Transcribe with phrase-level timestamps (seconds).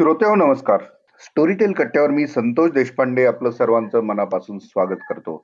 [0.00, 0.78] श्रोत्याहो नमस्कार.
[1.20, 5.34] स्टोरीटेल कट्ट्यावर मी संतोष देशपांडे आपलं सर्वांचं मनापासून स्वागत करतो.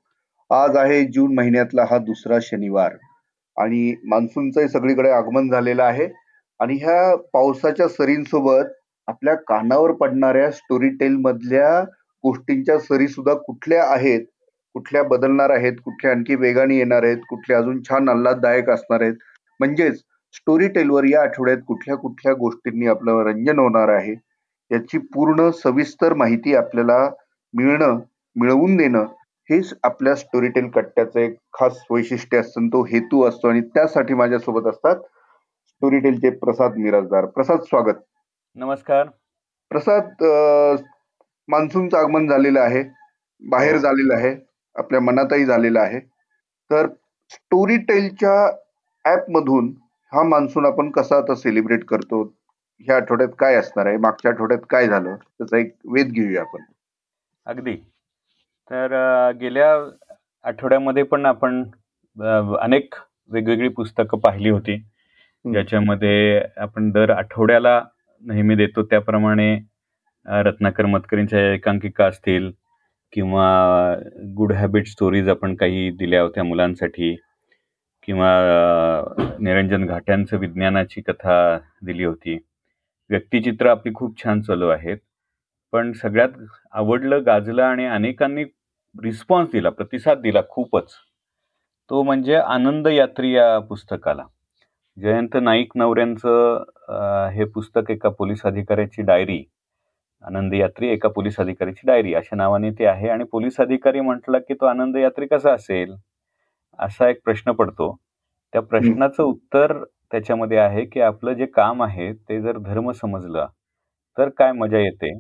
[0.51, 2.95] आज आहे जून महिन्यातला हा दुसरा शनिवार
[3.57, 6.09] आणि मान्सूनचं सगळीकडे आगमन झालेलं आहे
[6.61, 8.73] आणि ह्या पावसाच्या सरींसोबत
[9.09, 11.81] आपल्या कानावर पडणाऱ्या स्टोरीटेल मधल्या
[12.25, 14.25] गोष्टींच्या सरी सुद्धा कुठल्या आहेत
[14.75, 19.15] कुठल्या बदलणार आहेत कुठल्या आणखी वेगाने येणार आहेत कुठल्या अजून छान आल्हाददायक असणार आहेत.
[19.61, 19.99] म्हणजेच
[20.35, 24.26] स्टोरी टेलवर या आठवड्यात कुठल्या कुठल्या गोष्टींनी आपलं रंजन होणार आहे
[24.71, 26.99] याची पूर्ण सविस्तर माहिती आपल्याला
[27.55, 27.99] मिळणं
[28.37, 29.05] मिळवून देणं
[29.51, 34.97] हेच आपल्या स्टोरीटेल कट्ट्याचं एक खास वैशिष्ट्य असतं तो हेतू असतो आणि त्यासाठी माझ्यासोबत असतात
[35.67, 37.25] स्टोरीटेलचे प्रसाद मिराजदार.
[37.27, 37.95] प्रसाद स्वागत.
[38.57, 39.09] नमस्कार.
[39.71, 40.23] प्रसाद
[41.49, 42.83] मान्सूनचं आगमन झालेलं आहे
[43.43, 43.81] बाहेर हो.
[43.81, 44.35] झालेलं आहे
[44.77, 46.01] आपल्या मनातही झालेलं आहे.
[46.71, 46.87] तर
[47.31, 48.47] स्टोरी टेलच्या
[49.05, 49.73] ऍप मधून
[50.13, 52.25] हा मान्सून आपण कसा आता सेलिब्रेट करतो?
[52.81, 53.97] ह्या आठवड्यात काय असणार आहे?
[53.97, 55.15] मागच्या आठवड्यात काय झालं?
[55.17, 56.63] त्याचा एक वेध घेऊया आपण.
[57.47, 57.75] अगदी.
[58.71, 59.73] तर गेल्या
[60.45, 61.63] आठवड्यामध्ये पण आपण
[62.61, 62.95] अनेक
[63.31, 64.77] वेगवेगळी पुस्तकं पाहिली होती.
[65.45, 67.81] ज्याच्यामध्ये आपण दर आठवड्याला
[68.25, 68.83] नेहमी देतो.
[68.83, 69.55] त्याप्रमाणे
[70.27, 72.51] रत्नाकर मतकरींच्या एकांकिका असतील
[73.13, 73.47] किंवा
[74.37, 77.15] गुड हॅबिट स्टोरीज आपण काही दिल्या होत्या मुलांसाठी
[78.03, 78.31] किंवा
[79.41, 81.37] निरंजन घाट्यांचं विज्ञानाची कथा
[81.83, 82.39] दिली होती.
[83.11, 84.99] व्यक्तिचित्र आपली खूप छान चालू आहेत.
[85.73, 86.29] पण सगळ्यात
[86.73, 88.45] आवडलं गाजलं आणि अनेकांनी
[88.95, 90.93] रिस्पॉन्स दिला प्रतिसाद दिला खूपच.
[91.91, 94.23] तो म्हणजे आनंद यात्री या पुस्तकाला.
[94.97, 99.43] जयंत नाईक नवऱ्यांचं हे पुस्तक एका पोलीस अधिकाऱ्याची डायरी
[100.25, 104.55] आनंद यात्री एका पोलीस अधिकाऱ्याची डायरी अशा नावाने ते आहे आणि पोलीस अधिकारी म्हटलं की
[104.55, 105.95] तो आनंद यात्री कसा असेल?
[106.79, 107.95] असा एक प्रश्न पडतो.
[108.53, 109.73] त्या प्रश्नाचं उत्तर
[110.13, 113.47] त्याच्यामध्ये आहे की आपलं जे काम आहे ते जर धर्म समजलं
[114.17, 115.19] तर काय मजा येते?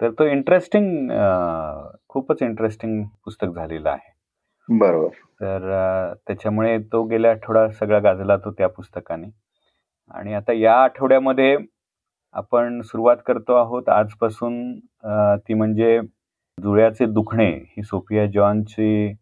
[0.00, 1.10] तर तो इंटरेस्टिंग
[2.08, 4.12] खूपच इंटरेस्टिंग पुस्तक झालेलं आहे.
[4.68, 5.08] बरोबर.
[5.40, 9.30] तर त्याच्यामुळे तो गेल्या आठवडा सगळा गाजला तो त्या पुस्तकाने.
[10.10, 11.56] आणि आता या आठवड्यामध्ये
[12.34, 14.78] आपण सुरुवात करतो आहोत आजपासून
[15.38, 16.00] ती म्हणजे
[16.58, 19.14] जुळ्याचे दुखणे ही सोफिया जॉनची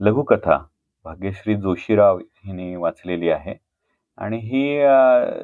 [0.00, 0.58] लघुकथा
[1.06, 3.54] भाग्यश्री जोशीराव हिने वाचलेली आहे.
[4.18, 4.78] आणि ही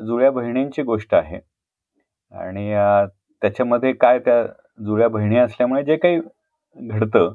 [0.06, 1.38] जुळ्या बहिणींची गोष्ट आहे.
[2.34, 2.70] आणि
[3.42, 4.42] त्याच्यामध्ये काय त्या
[4.84, 6.20] जुळ्या बहिणी असल्यामुळे जे काही
[6.76, 7.34] घडतं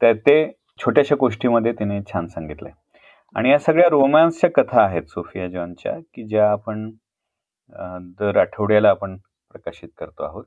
[0.00, 0.36] त्या ते
[0.80, 2.72] छोट्याशा गोष्टीमध्ये तिने छान सांगितलंय.
[3.36, 6.90] आणि या सगळ्या रोमॅन्सच्या कथा आहेत सोफिया जॉनच्या की ज्या आपण
[8.20, 9.16] दर आठवड्याला आपण
[9.50, 10.44] प्रकाशित करतो आहोत.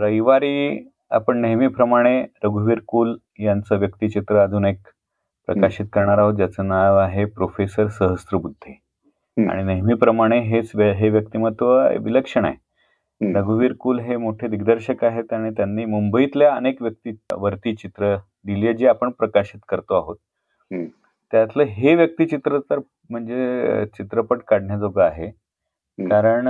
[0.00, 4.78] रविवारी आपण नेहमीप्रमाणे रघुवीर कुल यांचं व्यक्तिचित्र अजून एक
[5.46, 8.80] प्रकाशित करणार आहोत ज्याचं नाव आहे प्रोफेसर सहस्त्रबुद्धे.
[9.36, 12.54] आणि नेहमीप्रमाणे हेच हे व्यक्तिमत्व विलक्षण आहे.
[13.34, 19.10] रघुवीर कुल हे मोठे दिग्दर्शक आहेत आणि त्यांनी मुंबईतल्या अनेक व्यक्तीवरती चित्र दिली जे आपण
[19.10, 20.16] प्रकाशित करतो आहोत.
[21.32, 22.78] त्यातलं हे व्यक्तिचित्र तर
[23.10, 25.30] म्हणजे चित्रपट काढण्याजोगं आहे.
[25.98, 26.46] कारण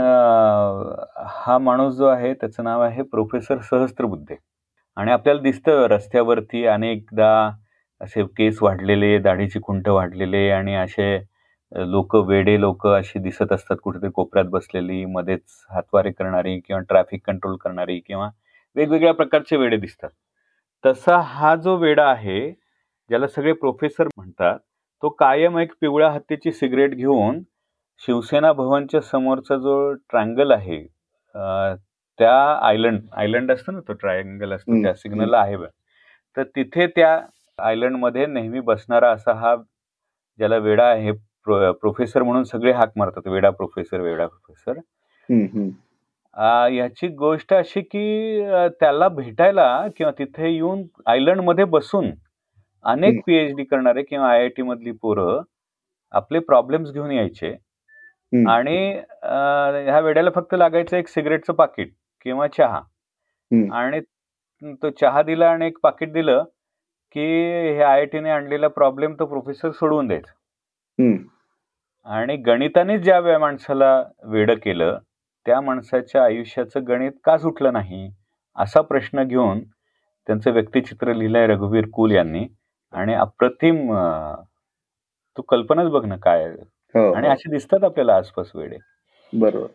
[1.26, 4.36] हा माणूस जो आहे त्याचं नाव आहे प्रोफेसर सहस्त्रबुद्धे.
[4.96, 7.50] आणि आपल्याला दिसतं रस्त्यावरती अनेकदा
[8.00, 11.16] असे केस वाढलेले दाढीची खुंट वाढलेले आणि असे
[11.72, 17.56] लोक वेडे लोक अशी दिसत असतात कुठेतरी कोपऱ्यात बसलेली मध्येच हातवारे करणारी किंवा ट्रॅफिक कंट्रोल
[17.56, 18.28] करणारी किंवा
[18.76, 20.10] वेगवेगळ्या प्रकारचे वेडे दिसतात.
[20.84, 22.50] तसा हा जो वेडा आहे
[23.10, 24.58] ज्याला सगळे प्रोफेसर म्हणतात
[25.02, 27.42] तो कायम एक पिवळ्या हत्तीची सिगरेट घेऊन
[28.02, 30.82] शिवसेना भवनच्या समोरचा जो ट्रायंगल आहे
[32.18, 32.36] त्या
[32.66, 35.56] आयलंड आयलंड असतं ना तो ट्रायंगल असतो त्या सिग्नलला आहे
[36.36, 37.18] तर तिथे त्या
[37.59, 39.55] आयलंडमध्ये नेहमी बसणारा असा हा
[40.39, 41.12] ज्याला वेडा आहे
[41.47, 44.78] प्रोफेसर म्हणून सगळे हाक मारतात वेडा प्रोफेसर वेडा प्रोफेसर.
[46.75, 48.43] याची गोष्ट अशी की
[48.81, 52.11] त्याला भेटायला किंवा तिथे येऊन आयलंडमध्ये बसून
[52.84, 55.41] अनेक पीएचडी करणारे किंवा आय आय टी मधली पोरं
[56.15, 57.55] आपले प्रॉब्लेम्स घेऊन यायचे.
[58.49, 58.77] आणि
[59.87, 61.93] ह्या वेड्याला फक्त लागायचं एक सिगरेटचं पाकिट
[62.26, 62.81] किंवा चहा.
[63.75, 64.00] आणि
[64.82, 66.44] तो चहा दिला आणि एक पाकिट दिलं
[67.12, 70.32] की हे आय आय टीने आणलेला प्रॉब्लेम तो प्रोफेसर सोडवून द्यायचा.
[72.06, 74.99] आणि गणिताने ज्या माणसाला वेड केलं
[75.47, 78.11] त्या माणसाच्या आयुष्याचं गणित का सुटलं नाही
[78.56, 79.61] असा प्रश्न घेऊन
[80.26, 82.47] त्यांचं व्यक्तिचित्र लिहिलंय रघुवीर कुल यांनी.
[82.93, 83.93] आणि अप्रतिम
[85.37, 86.44] तू कल्पनाच बघ ना काय.
[86.94, 87.32] हो, आणि हो.
[87.32, 88.76] असे दिसतात आपल्याला आसपास वेडे.
[89.32, 89.67] बरोबर.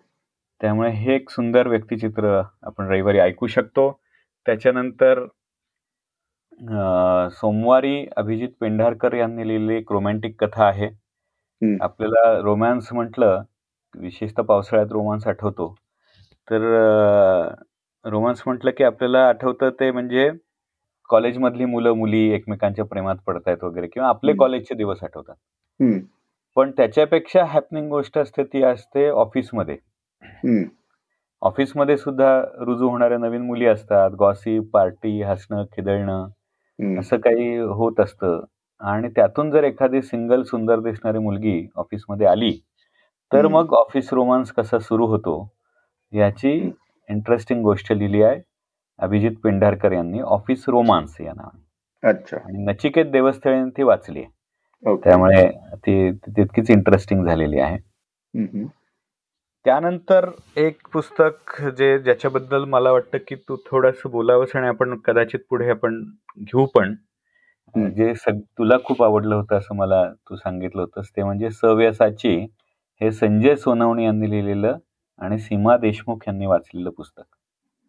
[0.61, 3.99] त्यामुळे हे एक सुंदर व्यक्तिचित्र आपण रविवारी ऐकू शकतो.
[4.45, 5.25] त्याच्यानंतर
[6.61, 10.89] सोमवारी अभिजित पेंढारकर यांनी लिहिलेली एक रोमॅन्टिक कथा आहे.
[11.81, 13.41] आपल्याला रोमॅन्स म्हटलं
[13.95, 15.73] विशेषतः पावसाळ्यात रोमांस आठवतो.
[16.47, 16.61] तर
[18.05, 20.29] रोमांस म्हटलं की आपल्याला आठवतं ते म्हणजे
[21.09, 24.33] कॉलेजमधली मुलं मुली एकमेकांच्या प्रेमात पडतायत वगैरे किंवा आपले.
[24.33, 25.35] कॉलेजचे दिवस आठवतात.
[26.57, 29.77] पण त्याच्यापेक्षा हॅपनिंग गोष्ट असते ती असते ऑफिसमध्ये
[31.41, 34.11] ऑफिसमध्ये सुद्धा रुजू होणाऱ्या नवीन मुली असतात.
[34.19, 36.27] गॉसिप पार्टी हसणं खिदळणं.
[36.81, 36.99] हम्म.
[36.99, 38.43] असं काही होत असतं
[38.81, 42.51] आणि त्यातून जर एखादी सिंगल सुंदर दिसणारी मुलगी ऑफिसमध्ये आली
[43.31, 43.57] तर हम्म.
[43.57, 45.35] मग ऑफिस रोमांस कसा सुरू होतो
[46.13, 46.69] याची हम्म.
[47.09, 48.39] इंटरेस्टिंग गोष्ट लिहिली आहे
[48.99, 51.69] अभिजित पेंढारकर यांनी ऑफिस रोमांस या नावाने
[52.03, 57.77] अच्छा आणि नचिकेत देवस्थळे यांनी ती वाचली आहे ओके त्यामुळे ती तितकीच इंटरेस्टिंग झालेली आहे.
[59.65, 65.69] त्यानंतर एक पुस्तक जे ज्याच्याबद्दल मला वाटतं की तू थोडस बोलावंस आणि आपण कदाचित पुढे
[65.69, 66.01] आपण
[66.37, 66.93] घेऊ पण
[67.75, 67.87] हम्म.
[67.89, 72.35] जे सग तुला खूप आवडलं होतं असं मला तू सांगितलं होतंस ते म्हणजे सव्यसाची
[73.01, 74.77] हे संजय सोनवणे यांनी लिहिलेलं
[75.21, 77.23] आणि सीमा देशमुख यांनी वाचलेलं पुस्तक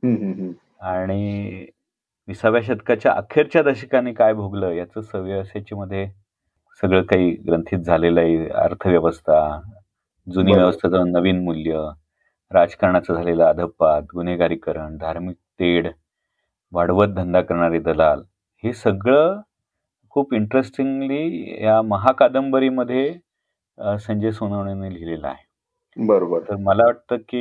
[0.03, 0.53] हम्म, हम्म, हम्म.
[0.87, 1.67] आणि
[2.29, 6.06] विसाव्या शतकाच्या अखेरच्या दशकाने काय भोगलं याचं सव्यसाची मध्ये
[6.83, 9.41] सगळं काही ग्रंथित झालेलं आहे अर्थव्यवस्था
[10.27, 10.59] जुनी बरोबर.
[10.59, 11.81] व्यवस्थेचं नवीन मूल्य
[12.50, 15.88] राजकारणाचं झालेलं अधपात गुन्हेगारीकरण धार्मिक तेढ
[16.73, 18.23] वाढवत धंदा करणारे दलाल
[18.64, 19.41] हे सगळं
[20.11, 23.12] खूप इंटरेस्टिंगली या महाकादंबरीमध्ये
[23.99, 25.44] संजय सोनवणेने लिहिलेलं आहे.
[25.97, 26.41] बरोबर.
[26.41, 27.41] तर मला वाटतं की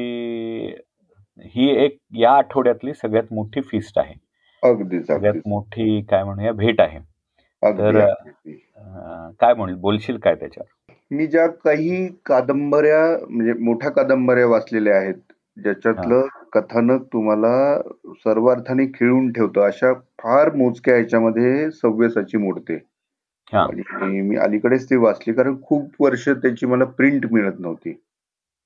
[1.55, 4.13] ही एक या आठवड्यातली सगळ्यात मोठी फिस्ट आहे.
[4.63, 6.99] अगदीच सगळ्यात मोठी काय म्हणूया भेट आहे.
[7.63, 8.53] अगदी तर अगदी.
[9.39, 10.93] काय म्हणेल बोलशील काय त्याच्यावर?
[11.11, 17.53] मी ज्या काही कादंबऱ्या म्हणजे मोठ्या कादंबऱ्या वाचलेल्या आहेत ज्याच्यातलं कथानक तुम्हाला
[18.17, 19.61] सर्वार्थाने खिळून ठेवतं.
[19.61, 22.77] अशा फार मोजक्या ह्याच्यामध्ये सव्यसाची मोडते.
[24.01, 27.91] आणि मी अलीकडेच ती वाचली कारण खूप वर्ष त्याची मला प्रिंट मिळत नव्हती.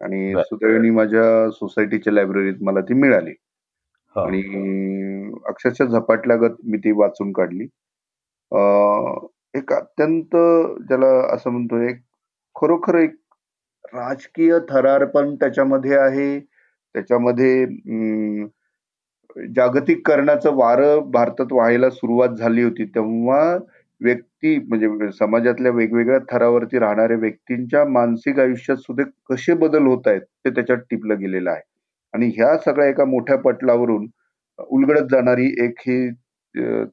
[0.01, 0.33] आणि.
[0.41, 3.33] सुदैवाने माझ्या सोसायटीच्या लायब्ररीत मला ती मिळाली.
[4.15, 4.41] आणि
[5.45, 7.65] अक्षरशः झपाटल्यागत मी ती वाचून काढली.
[9.53, 10.35] एक अत्यंत
[10.87, 12.01] ज्याला असं म्हणतो एक
[12.55, 13.15] खरोखर एक
[13.93, 16.39] राजकीय थरार पण त्याच्यामध्ये आहे.
[16.95, 18.45] त्याच्यामध्ये
[19.35, 23.41] जागतिककरणाचं वारं भारतात व्हायला सुरुवात झाली होती तेव्हा
[24.01, 30.49] व्यक्ती म्हणजे समाजातल्या वेगवेगळ्या थरावरती राहणाऱ्या व्यक्तींच्या मानसिक आयुष्यात सुद्धा कसे बदल होत आहेत ते
[30.49, 31.61] त्याच्यात टिपलं गेलेलं आहे.
[32.13, 34.07] आणि ह्या सगळ्या एका मोठ्या पटलावरून
[34.59, 36.09] उलगडत जाणारी एक ही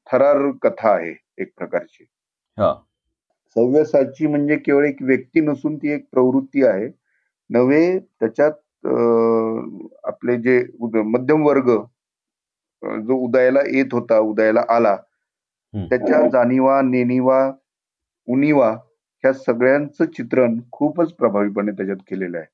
[0.06, 2.04] थरार कथा आहे एक प्रकारची.
[2.58, 2.72] हो.
[3.56, 6.88] सव्यसाची म्हणजे केवळ एक व्यक्ती नसून ती एक प्रवृत्ती आहे.
[7.50, 8.52] नव्हे त्याच्यात
[8.84, 10.60] आपले जे
[11.04, 11.68] मध्यम वर्ग
[12.82, 14.96] जो उदयाला येत होता उदयाला आला.
[15.74, 17.50] त्याच्या जाणीवा नेणीवा
[18.28, 18.70] उणीवा
[19.24, 22.46] ह्या सगळ्यांचं चित्रण खूपच प्रभावीपणे त्याच्यात केलेलं आहे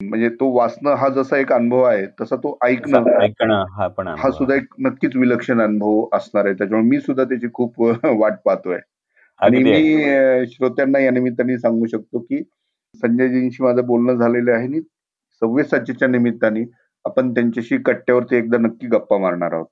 [0.00, 4.54] म्हणजे तो वाचणं हा जसा एक अनुभव आहे तसा तो ऐकणं ऐकणं हा हा सुद्धा
[4.54, 8.78] एक नक्कीच विलक्षण अनुभव असणार आहे त्याच्यामुळे मी सुद्धा त्याची खूप वाट पाहतोय
[9.40, 9.62] आणि.
[9.62, 12.42] मी श्रोत्यांना या निमित्ताने सांगू शकतो की
[12.94, 14.80] संजयजींशी माझं बोलणं झालेलं आहे आणि
[15.42, 16.64] सव्यसाचीच्या निमित्ताने
[17.04, 19.66] आपण त्यांच्याशी कट्ट्यावरती एकदा नक्की गप्पा मारणार आहोत.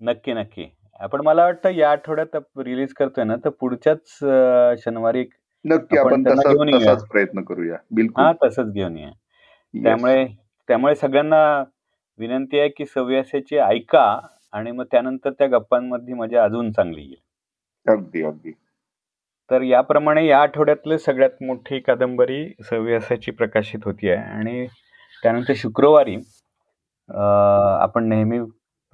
[0.00, 0.66] नक्की नक्की.
[1.00, 4.18] आपण मला वाटतं या आठवड्यात रिलीज करतोय ना तर पुढच्याच
[4.84, 5.24] शनिवारी
[5.64, 7.76] नक्की आपण तसाच प्रयत्न करूया.
[7.90, 8.24] बिलकुल.
[8.24, 9.10] हा तसंच घेऊन ये.
[9.74, 10.24] त्यामुळे
[10.68, 11.64] त्यामुळे सगळ्यांना
[12.18, 14.18] विनंती आहे की सव्यासाची ऐका
[14.52, 17.16] आणि मग त्यानंतर त्या गप्पांमध्ये मजा अजून चांगली येईल.
[17.86, 18.52] अगदी अगदी.
[19.50, 24.66] तर याप्रमाणे या आठवड्यातली सगळ्यात मोठी कादंबरी सव्यासाची प्रकाशित होती आहे आणि
[25.22, 26.16] त्यानंतर शुक्रवारी
[27.08, 28.38] आपण नेहमी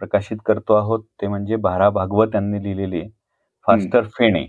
[0.01, 3.03] प्रकाशित करतो आहोत ते म्हणजे भारा भागवत यांनी लिहिलेली
[3.67, 4.45] faster Fene.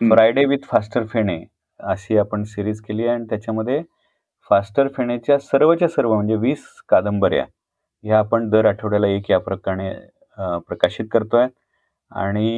[0.00, 1.38] Friday with faster Fene
[1.80, 3.82] अशी आपण सिरीज केली आहे आणि त्याच्यामध्ये
[4.50, 7.44] फास्टर फेणेच्या सर्वच्या सर्व म्हणजे वीस कादंबऱ्या
[8.04, 9.92] ह्या आपण दर आठवड्याला एक या प्रकारे
[10.68, 11.46] प्रकाशित करतोय.
[12.12, 12.48] आणि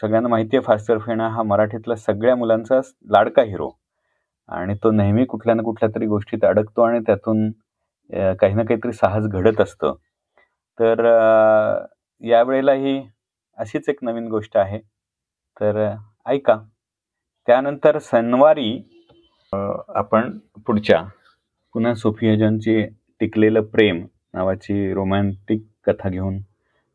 [0.00, 2.80] सगळ्यांना माहिती आहे फास्टर फेणा हा मराठीतला सगळ्या मुलांचा
[3.12, 3.70] लाडका हिरो.
[4.50, 7.50] आणि तो नेहमी कुठल्या ना कुठल्या तरी गोष्टीत अडकतो आणि त्यातून
[8.40, 9.94] काही ना काहीतरी साहस घडत असतं.
[10.78, 11.04] तर
[12.22, 13.00] यावेळेला ही
[13.58, 14.78] अशीच एक नवीन गोष्ट आहे.
[15.60, 15.86] तर
[16.26, 16.56] ऐका.
[17.48, 18.72] त्यानंतर शनिवारी
[19.52, 21.02] आपण पुढच्या
[21.74, 22.82] पुन्हा सोफियाजनची
[23.20, 24.04] टिकलेलं प्रेम
[24.34, 26.38] नावाची रोमॅन्टिक कथा घेऊन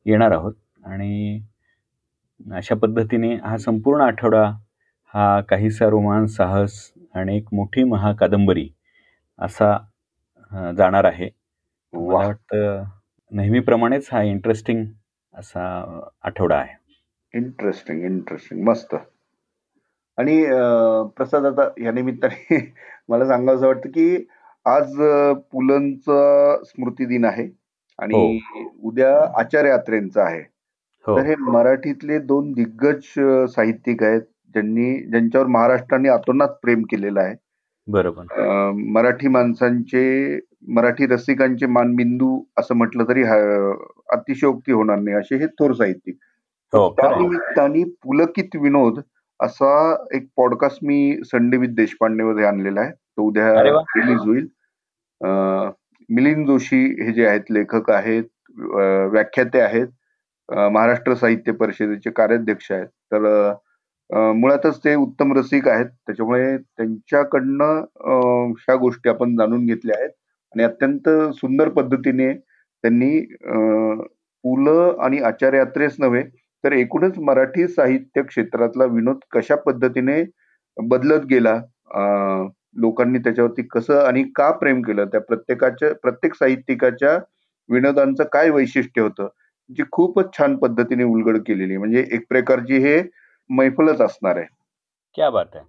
[0.05, 0.53] येणार आहोत.
[0.85, 1.39] आणि
[2.39, 4.43] अशा पद्धतीने हा संपूर्ण आठवडा
[5.13, 6.73] हा काहीसा रोमांस साहस
[7.15, 8.67] आणि एक मोठी महाकादंबरी
[9.39, 9.77] असा
[10.77, 11.29] जाणार आहे
[11.93, 12.83] मला वा वाटतं
[13.31, 14.85] नेहमीप्रमाणेच हा इंटरेस्टिंग
[15.33, 15.63] असा
[16.23, 18.95] आठवडा आहे इंटरेस्टिंग इंटरेस्टिंग मस्त
[20.17, 20.43] आणि
[21.17, 22.57] प्रसाद आता या निमित्ताने
[23.09, 24.25] मला सांगावं असं वाटतं की
[24.65, 24.93] आज
[25.51, 27.47] पुलंचा स्मृती दिन आहे
[27.99, 28.63] आणि हो.
[28.83, 30.39] उद्या आचार्य यात्रेंचा आहे.
[31.05, 31.17] हो.
[31.17, 33.11] तर हे मराठीतले दोन दिग्गज
[33.49, 34.21] साहित्यिक आहेत,
[34.55, 37.35] ज्यांनी ज्यांच्यावर महाराष्ट्राने अतोनात प्रेम केलेलं आहे.
[37.87, 38.71] बरोबर.
[38.93, 40.39] मराठी माणसांचे,
[40.75, 46.15] मराठी रसिकांचे मानबिंदू असं म्हटलं तरी अतिशयोक्ती होणार नाही, असे हे थोर साहित्यिक.
[46.73, 46.89] हो.
[46.99, 48.99] त्यानिमित्ताने पुलकित विनोद
[49.39, 49.71] असा
[50.15, 52.91] एक पॉडकास्ट मी संडे विथ देशपांडेमध्ये आणलेला आहे.
[52.91, 53.51] तो उद्या!
[53.97, 54.47] रिलीज होईल.
[56.09, 58.23] मिलिंद जोशी हे जे आहेत लेखक आहेत,
[59.11, 59.87] व्याख्याते आहेत,
[60.49, 62.87] महाराष्ट्र साहित्य परिषदेचे कार्याध्यक्ष आहेत.
[63.11, 63.53] तर
[64.09, 65.85] मुळातच ते उत्तम रसिक आहेत.
[66.07, 67.81] त्याच्यामुळे त्यांच्याकडनं
[68.59, 70.09] ह्या गोष्टी आपण जाणून घेतल्या आहेत
[70.53, 74.01] आणि अत्यंत सुंदर पद्धतीने त्यांनी पुलं
[74.43, 74.55] पु.
[74.57, 74.99] ल.
[75.01, 76.21] आणि आचार्य यात्रेच नव्हे,
[76.63, 80.23] तर एकूणच मराठी साहित्य क्षेत्रातला विनोद कशा पद्धतीने
[80.77, 81.55] बदलत गेला,
[82.81, 87.17] लोकांनी त्याच्यावरती कसं आणि का प्रेम केलं, त्या प्रत्येकाच्या प्रत्येक साहित्यिकाच्या
[87.69, 89.27] विनोदांचं काय वैशिष्ट्य होतं,
[89.69, 92.99] जी खूपच छान पद्धतीने उलगड केलेली म्हणजे एक प्रकारची हे
[93.49, 94.45] मैफलच असणार आहे.
[95.15, 95.61] क्या बात है!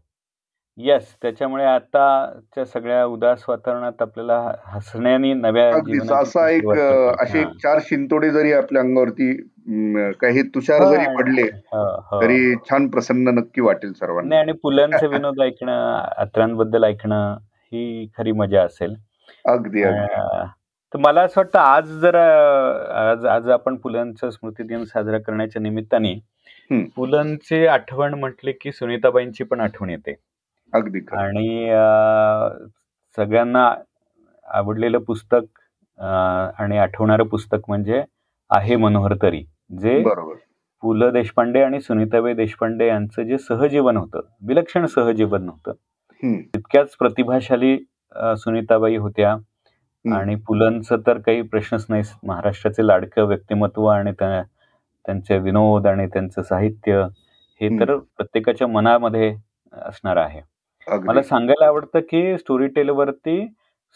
[0.79, 5.69] येस, त्याच्यामुळे आताच्या सगळ्या उदास वातावरणात आपल्याला हसण्याने नव्या
[6.17, 6.69] असा एक.
[7.21, 7.45] असे.
[7.63, 9.33] 4 शिंतोडे जरी आपल्या अंगावरती
[10.21, 11.47] काही तुषार जरी पडले.
[12.23, 14.39] तरी छान प्रसन्न नक्की वाटेल सर्वांना.
[14.39, 17.37] आणि पुलंचे विनोद ऐकणं, अत्र्यांबद्दल ऐकणं,
[17.73, 18.95] ही खरी मजा असेल.
[19.45, 25.63] अगदी, तर मला असं वाटतं आज जर आज आज आपण पुलंचा स्मृती दिन साजरा करण्याच्या
[25.63, 26.15] निमित्ताने.
[26.71, 30.15] पुलंची आठवण म्हटली की सुनीताबाईंची पण आठवण येते.
[30.73, 31.01] अगदी.
[31.13, 31.67] आणि
[33.17, 33.75] सगळ्यांना
[34.49, 35.59] आवडलेलं पुस्तक
[36.59, 38.03] आणि आठवणारं पुस्तक म्हणजे
[38.51, 39.45] आहे मनोहर तरी,
[39.81, 40.03] जे.
[40.83, 40.93] पु.
[40.95, 41.11] ल.
[41.11, 45.73] देशपांडे आणि सुनीताबाई देशपांडे यांचं जे सहजीवन होतं, विलक्षण सहजीवन होतं.
[46.23, 47.77] तितक्याच प्रतिभाशाली
[48.37, 49.37] सुनीताबाई होत्या.
[50.05, 52.03] आणि पुलंचं तर काही प्रश्नच नाही.
[52.25, 54.43] महाराष्ट्राचे लाडकं व्यक्तिमत्व आणि त्या
[55.07, 57.03] त्यांचे विनोद आणि त्यांचं साहित्य
[57.61, 57.69] हे.
[57.81, 59.35] तर प्रत्येकाच्या मनामध्ये
[59.73, 60.41] असणार आहे.
[61.05, 61.23] मला.
[61.23, 63.47] सांगायला आवडतं की स्टोरीटेलवरती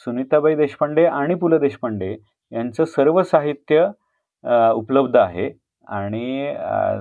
[0.04, 1.48] सुनीताबाई देशपांडे आणि पु.
[1.48, 1.58] ल.
[1.58, 2.16] देशपांडे
[2.52, 3.86] यांचं सर्व साहित्य
[4.74, 5.50] उपलब्ध आहे
[5.88, 6.54] आणि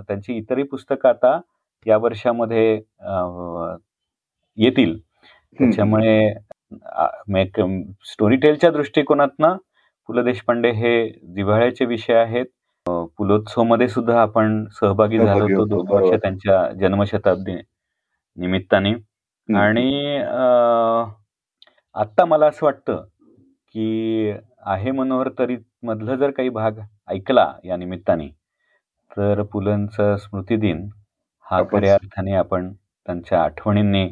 [0.08, 1.40] त्यांची इतरही पुस्तकं आता
[1.86, 2.74] या वर्षामध्ये
[4.58, 4.98] येतील.
[5.60, 6.34] त्याच्यामुळे
[6.86, 7.06] अ,
[7.38, 7.60] एक
[8.06, 9.56] स्टोरीटेलच्या दृष्टिकोनातनं
[10.08, 10.14] पु.
[10.14, 10.24] ल.
[10.24, 12.46] देशपांडे हे जिव्हाळ्याचे विषय आहेत.
[12.90, 15.66] अ, पुलोत्सवमध्ये सुद्धा आपण सहभागी झालो होतो.
[15.68, 16.14] 2 वर्ष.
[16.16, 17.56] त्यांच्या जन्मशताब्दी
[18.38, 18.94] निमित्ताने.
[19.50, 20.18] आणि
[21.96, 23.04] आत्ता मला असं वाटतं
[23.76, 24.32] की
[24.68, 26.80] आहे मनोहर तरी मधलं जर काही भाग
[27.10, 28.28] ऐकला या निमित्ताने,
[29.12, 30.88] तर पुलंचा स्मृती दिन
[31.46, 34.08] हा खऱ्या अर्थाने आपण त्यांच्या आठवणींनी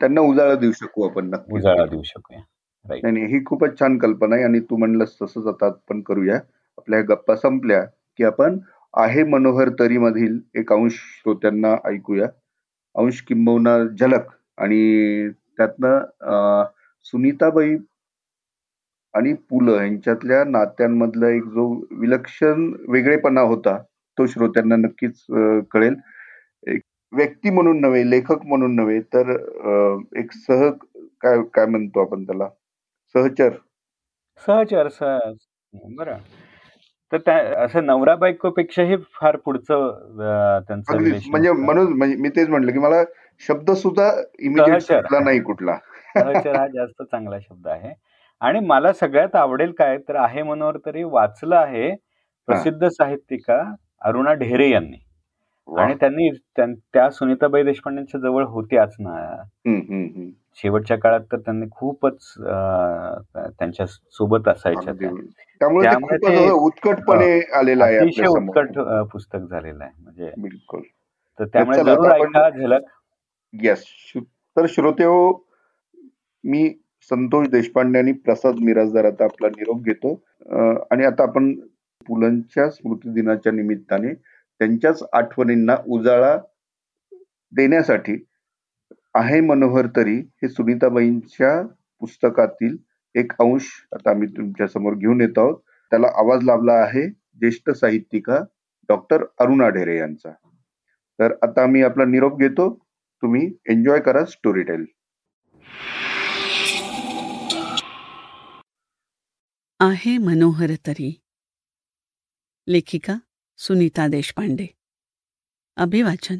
[0.00, 1.54] त्यांना उजाळा देऊ शकू आपण नक्कीच.
[1.54, 2.40] उजाळा देऊ शकूया.
[2.86, 3.26] नाही.
[3.28, 6.38] ही खूपच छान कल्पना आहे आणि तू म्हणलंस तसंच आता आपण करूया.
[6.78, 7.84] आपल्या गप्पा संपल्या,
[8.16, 8.58] की आपण
[8.96, 12.26] आहे मनोहर तरी मधील एक अंश श्रोत्यांना ऐकूया.
[12.94, 14.22] अंश किंबहुना झलक
[14.58, 16.64] आणि त्यातनं
[17.04, 17.76] सुनीताबाई
[19.14, 19.60] आणि पु.
[19.60, 19.68] ल.
[19.68, 23.78] यांच्यातल्या नात्यांमधला एक जो विलक्षण वेगळेपणा होता,
[24.18, 25.24] तो श्रोत्यांना नक्कीच
[25.70, 25.94] कळेल.
[26.66, 26.80] एक
[27.12, 29.30] व्यक्ती म्हणून नव्हे, लेखक म्हणून नव्हे, तर
[30.16, 30.70] एक सह
[31.20, 32.48] काय काय म्हणतो आपण त्याला?
[33.12, 33.50] सहचर.
[34.46, 35.36] सहचर, सहज.
[35.96, 36.16] बरं.
[37.12, 40.96] तर त्या असं नवरा बायकोपेक्षाही फार पुढचं त्यांचं
[41.30, 41.52] म्हणजे.
[41.52, 43.02] म्हणून मी तेच म्हटलं, की मला
[43.40, 44.10] शब्द सुद्धा
[45.24, 45.78] नाही कुठला.
[46.16, 47.92] हा जास्त चांगला शब्द आहे.
[48.40, 51.94] आणि मला सगळ्यात आवडेल काय, तर आहे मनोहर तरी वाचलं आहे.
[52.48, 53.62] प्रसिद्ध साहित्यिका
[54.00, 54.96] अरुणा ढेरे यांनी.
[55.68, 59.42] आणि त्यांनी त्यां त्या सुनीताबाई देशपांडेंच्या जवळ होत्याच ना.
[60.54, 60.78] हं, हं, हं.
[60.78, 62.34] शेवटच्या काळात तर त्यांनी खूपच
[63.58, 64.92] त्यांच्यासोबत असायच्या.
[65.60, 68.26] त्यामुळे उत्कटपणे आलेलं आहे अतिशय.
[68.26, 68.78] उत्कट
[69.12, 70.02] पुस्तक झालेलं आहे.
[70.02, 70.82] म्हणजे बिलकुल.
[71.38, 72.80] तर त्यामुळे जरूर ऐका झलक.
[73.62, 73.84] येस.
[74.16, 75.48] तर श्रोतेहो,
[76.44, 76.78] मी
[77.10, 80.22] संतोष देशपांडे आणि प्रसाद मिरासदार आता आपला निरोप घेतो.
[80.90, 81.54] आणि आता आपण
[82.06, 84.14] पुलंच्या स्मृती दिनाच्या निमित्ताने
[84.58, 86.38] त्यांच्याच आठवणींना उजाळा
[87.52, 88.24] देण्यासाठी
[89.14, 91.50] आहे मनोहर तरी हे सुनीताबाईंच्या
[92.00, 92.76] पुस्तकातील
[93.14, 95.58] एक अंश आता आम्ही तुमच्यासमोर घेऊन येत आहोत.
[95.92, 98.38] त्याला आवाज लाभला आहे ज्येष्ठ साहित्यिका
[98.88, 100.32] डॉक्टर अरुणा ढेरे यांचा.
[101.18, 102.68] तर आता आम्ही आपला निरोप घेतो.
[103.22, 104.84] तुम्ही एन्जॉय करा स्टोरी टेल
[109.80, 111.10] आहे मनोहर तरी
[112.66, 113.14] लेखिका
[113.58, 114.66] सुनीता देशपांडे
[115.76, 116.38] अभिवाचन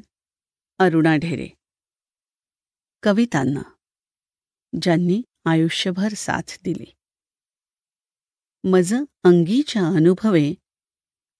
[0.78, 1.48] अरुणा ढेरे
[3.04, 3.74] कवितांना.
[4.82, 6.94] ज्यांनी आयुष्यभर साथ दिली.
[8.64, 8.94] मज
[9.24, 10.54] अंगीच्या अनुभवे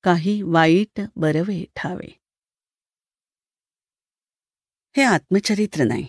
[0.03, 2.19] काही वाईट बरवे ठावे.
[4.97, 6.07] हे आत्मचरित्र नाही.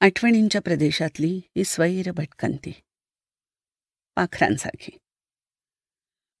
[0.00, 2.70] आठवणींच्या प्रदेशातली ही स्वैर भटकंती.
[4.16, 4.98] पाखरांसारखी.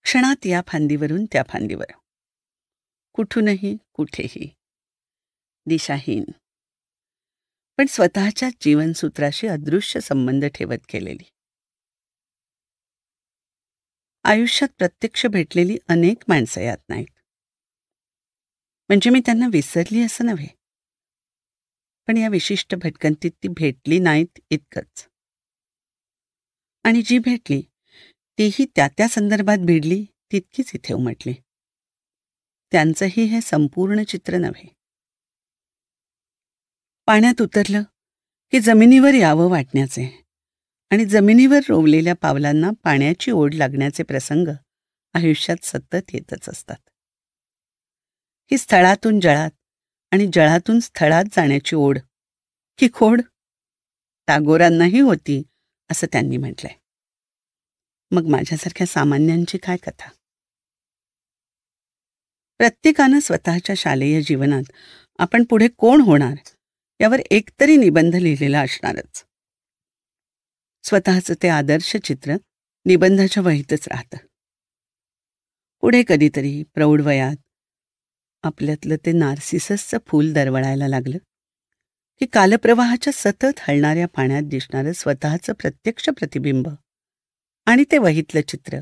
[0.02, 1.92] क्षणात या फांदीवरून त्या फांदीवर.
[3.12, 4.54] कुठूनही कुठेही.
[5.66, 6.24] दिशाहीन.
[7.78, 11.30] पण स्वतःच्या जीवनसूत्राशी अदृश्य संबंध ठेवत गेलेली.
[14.24, 17.20] आयुष्यात प्रत्यक्ष भेटलेली अनेक माणसं यात नाहीत.
[18.88, 20.46] म्हणजे मी त्यांना विसरली असं नव्हे.
[22.06, 25.08] पण या विशिष्ट भटकंतीत ती भेटली नाहीत इतकंच.
[26.84, 27.62] आणि जी भेटली
[28.38, 31.32] तीही त्या त्या संदर्भात भिडली तितकीच इथे उमटली.
[32.72, 34.77] त्यांचंही हे संपूर्ण चित्र नव्हे.
[37.08, 37.82] पाण्यात उतरलं
[38.50, 40.24] की जमिनीवर यावं वाटण्याचे.
[40.90, 44.48] आणि जमिनीवर रोवलेल्या पावलांना पाण्याची ओढ लागण्याचे प्रसंग
[45.14, 46.76] आयुष्यात सतत येतच असतात.
[48.50, 49.50] ही स्थळातून जळात
[50.12, 51.98] आणि जळातून स्थळात जाण्याची ओढ
[52.80, 53.20] ही खोड
[54.26, 55.42] टागोरांनाही होती
[55.90, 56.74] असं त्यांनी म्हटलंय.
[58.10, 60.10] मग माझ्यासारख्या सामान्यांची काय कथा?
[62.58, 64.72] प्रत्येकानं स्वतःच्या शालेय जीवनात
[65.18, 66.34] आपण पुढे कोण होणार
[67.00, 69.24] यावर एकतरी निबंध लिहिलेला असणारच.
[70.82, 72.36] स्वतःचं ते आदर्श चित्र
[72.86, 74.16] निबंधाच्या वहीतच राहतं.
[75.80, 77.36] पुढे कधीतरी प्रौढ वयात
[78.42, 81.18] आपल्यातलं ते नार्सिससचं फूल दरवळायला लागलं
[82.20, 86.68] की कालप्रवाहाच्या सतत हलणाऱ्या पाण्यात दिसणारं स्वतःचं प्रत्यक्ष प्रतिबिंब
[87.66, 88.78] आणि ते वहीतलं चित्र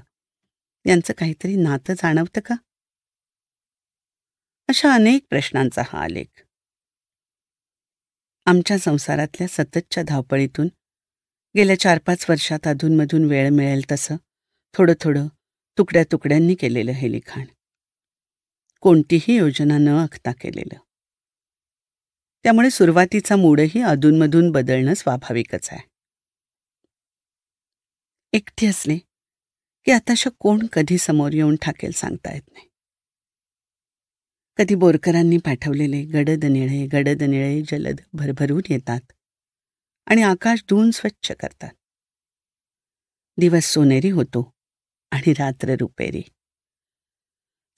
[0.86, 2.54] यांचं काहीतरी नातं जाणवतं का?
[4.68, 6.45] अशा अनेक प्रश्नांचा हा आलेख
[8.46, 10.68] आमच्या संसारातल्या सततच्या धावपळीतून
[11.56, 14.16] गेल्या चार पाच वर्षात अधूनमधून वेळ मिळेल तसं
[14.74, 15.26] थोडं थोडं
[15.78, 17.44] तुकड्या तुकड्यांनी केलेलं हे लिखाण.
[18.80, 20.78] कोणतीही योजना न आखता केलेलं.
[22.44, 25.88] त्यामुळे सुरुवातीचा मूडही अधूनमधून बदलणं स्वाभाविकच आहे.
[28.32, 28.98] एकटी असले
[29.84, 32.66] की आताशा कोण कधी समोर येऊन ठाकेल सांगता येत नाही.
[34.58, 39.12] कधी बोरकरांनी पाठवलेले गडद निळे गडद निळे जलद भरभरून येतात.
[40.06, 41.70] आणि आकाश धुवून स्वच्छ करतात.
[43.38, 44.52] दिवस सोनेरी होतो
[45.10, 46.22] आणि रात्र रुपेरी.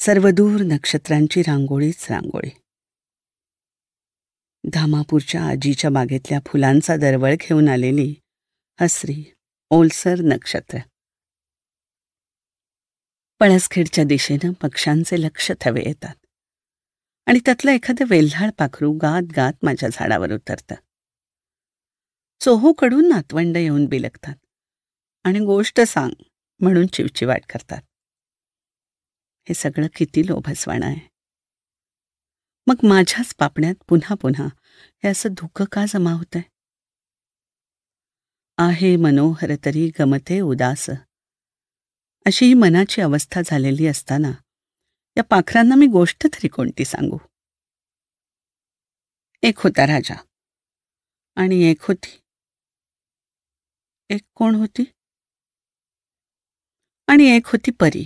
[0.01, 2.51] सर्वदूर नक्षत्रांची रांगोळीच रांगोळी.
[4.73, 8.15] धामापूरच्या आजीच्या बागेतल्या फुलांचा दरवळ घेऊन आलेली
[8.81, 9.35] हसरी
[9.71, 10.79] ओलसर नक्षत्र.
[13.41, 16.18] पळसखेडच्या दिशेनं पक्ष्यांचे लक्ष थवे येतात.
[17.29, 20.75] आणि त्यातलं एखादं वेल्हाळ पाखरू गात गात माझ्या झाडावर उतरतं.
[22.41, 24.35] चोहूकडून नातवंड येऊन बिलकतात
[25.25, 26.11] आणि गोष्ट सांग
[26.61, 27.83] म्हणून चिवचिवाट करतात.
[29.49, 31.09] हे सगळं किती लोभसवाणं आहे.
[32.67, 34.47] मग माझ्याच पापण्यात पुन्हा पुन्हा
[35.05, 36.51] हे असं धुकं का जमा होत आहे
[38.59, 40.91] आहे मनोहर तरी गमते उदास.
[42.27, 44.31] अशी ही मनाची अवस्था झालेली असताना
[45.19, 47.19] या पाखरांना मी गोष्ट तरी कोणती सांगू?
[49.43, 50.15] एक होता राजा
[51.37, 52.23] आणि एक होती.
[54.11, 54.83] एक कोण होती?
[57.09, 58.05] आणि एक होती परी.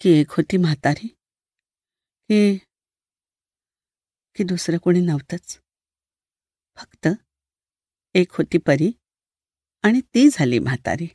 [0.00, 1.08] की एक होती म्हातारी.
[2.28, 2.58] की
[4.34, 5.60] की दुसरं कोणी नव्हतंच.
[6.76, 7.08] फक्त
[8.14, 8.92] एक होती परी
[9.82, 11.06] आणि ती झाली म्हातारी.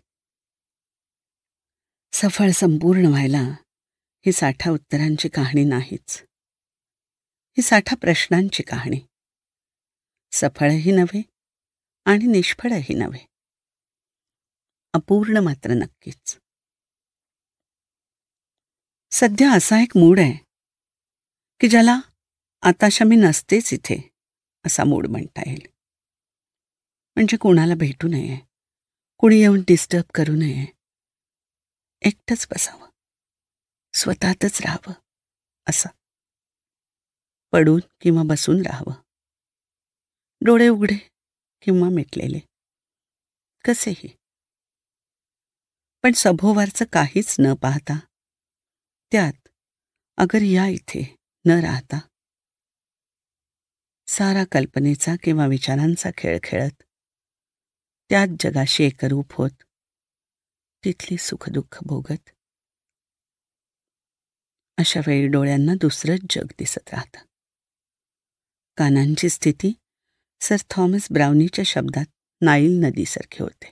[2.14, 3.63] सफळ संपूर्ण व्हायला
[4.26, 6.24] ही साठा उत्तरांची कहाणी नाहीच.
[7.58, 9.08] ही साठा प्रश्नांची कहाणी.
[10.32, 11.22] सफळही नव्हे
[12.06, 13.26] आणि निष्फळही नव्हे.
[14.94, 16.40] अपूर्ण मात्र नक्कीच.
[19.12, 20.46] सध्या असा एक मूड आहे
[21.60, 22.00] की ज्याला
[22.62, 24.10] आताशा मी नसतेच इथे
[24.66, 25.68] असा मूड म्हणता येईल.
[27.16, 28.38] म्हणजे कोणाला भेटू नये
[29.18, 30.66] कुणी येऊन डिस्टर्ब करू नये
[32.02, 32.93] एकटंच बसावं.
[33.94, 34.94] स्वतःतच राहावं
[35.70, 35.90] असं.
[37.52, 39.02] पडून किंवा बसून राहावं.
[40.46, 41.10] डोळे उघडे
[41.62, 42.40] किंवा मिटलेले.
[43.68, 44.18] कसेही
[46.04, 48.00] पण सभोवारचं काहीच न पाहता
[49.12, 49.48] त्यात
[50.18, 52.00] अगर या इथे न राहता
[54.08, 56.84] सारा कल्पनेचा किंवा विचारांचा खेळ खेळत
[58.10, 59.64] त्यात जगाशी एकरूप होत
[60.86, 62.33] तिथली सुखदुःख भोगत
[64.78, 67.20] अशा वेळी डोळ्यांना दुसरंच जग दिसत राहतं.
[68.78, 69.74] कानांची स्थिती
[70.42, 72.06] सर थॉमस ब्राउनीच्या शब्दात
[72.42, 73.66] नाईल नदीसारखे होते.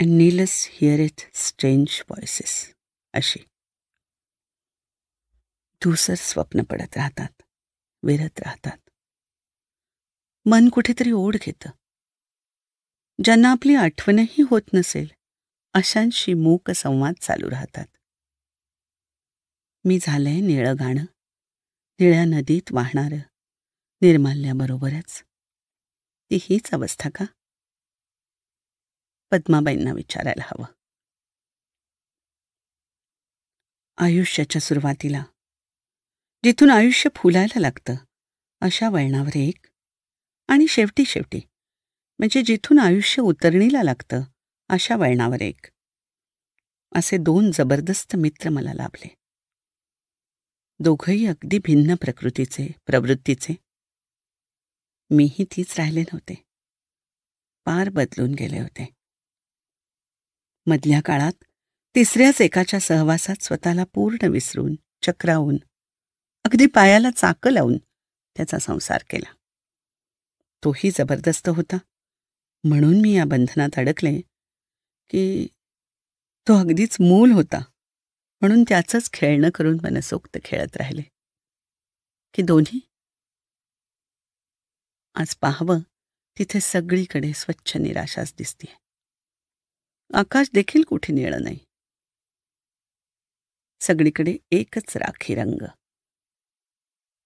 [0.00, 0.68] And Nilus
[1.00, 2.74] heareth strange voices
[3.12, 3.38] अशी.
[5.82, 7.42] धुसर स्वप्न पडत राहतात
[8.02, 8.90] विरत राहतात.
[10.46, 11.70] मन कुठेतरी ओढ घेतं.
[13.24, 15.08] ज्यांना आपली आठवणही होत नसेल
[15.74, 17.95] अशांशी मूक संवाद चालू राहतात.
[19.88, 21.04] मी झालंय निळं गाणं.
[22.00, 23.16] निळ्या नदीत वाहणारं.
[24.02, 25.22] निर्माल्याबरोबरच.
[26.30, 27.24] ती हीच अवस्था का?
[29.30, 30.72] पद्माबाईंना विचारायला हवं.
[33.96, 35.24] आयुष्याच्या सुरुवातीला.
[36.44, 37.94] जिथून आयुष्य फुलायला लागतं
[38.60, 39.66] अशा वळणावर एक
[40.48, 41.40] आणि शेवटी शेवटी.
[42.18, 44.20] म्हणजे जिथून आयुष्य उतरणीला लागतं
[44.68, 45.66] अशा वळणावर एक.
[46.94, 49.25] असे दोन जबरदस्त मित्र मला लाभले.
[50.78, 53.54] दोघंही अगदी भिन्न प्रकृतीचे प्रवृत्तीचे.
[55.10, 56.34] मीही तीच राहिले नव्हते.
[57.64, 58.88] पार बदलून गेले होते.
[60.66, 61.44] मधल्या काळात
[61.94, 65.56] तिसऱ्याच एकाच्या सहवासात स्वतःला पूर्ण विसरून चक्रावून
[66.44, 67.78] अगदी पायाला चाकं लावून
[68.36, 69.34] त्याचा संसार केला.
[70.64, 71.76] तोही जबरदस्त होता.
[72.64, 74.20] म्हणून मी या बंधनात अडकले
[75.10, 75.46] की
[76.48, 77.64] तो अगदीच मूल होता.
[78.40, 81.02] म्हणून त्याचंच खेळणं करून मनसोक्त खेळत राहिले.
[82.34, 82.80] की दोन्ही?
[85.14, 85.78] आज पाहावं
[86.38, 88.76] तिथे सगळीकडे स्वच्छ निराशाच दिसते
[90.14, 91.58] आकाश देखील कुठे निळं नाही.
[93.80, 95.66] सगळीकडे एकच राखी रंग.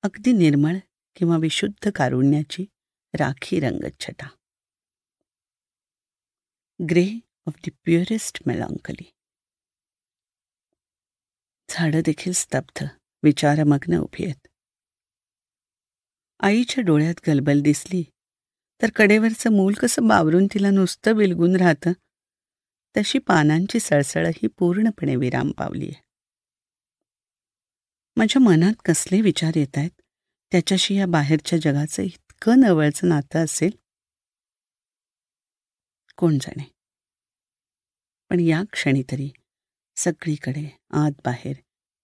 [0.02, 0.76] अगदी निर्मळ
[1.16, 2.64] किंवा विशुद्ध कारुण्याची
[3.14, 4.28] राखी रंगच्छटा
[6.90, 9.19] grey of the purest melancholy.
[11.70, 12.84] झाडं देखील स्तब्ध
[13.22, 14.48] विचारमग्न उभी आहेत.
[16.40, 18.02] आईच्या डोळ्यात गलबल दिसली.
[18.82, 21.92] तर कडेवरचं मूल कसं बावरून तिला नुसतं विलगून राहतं?
[22.96, 25.92] तशी पानांची सळसळही पूर्णपणे विराम पावलीय
[28.16, 29.90] माझ्या मनात कसले विचार येत आहेत?
[30.52, 33.70] त्याच्याशी या बाहेरच्या जगाचं इतकं नवळचं नातं असेल?
[36.16, 36.64] कोण जाणे?
[38.30, 39.30] पण या क्षणी तरी
[40.00, 41.56] सगळीकडे आत बाहेर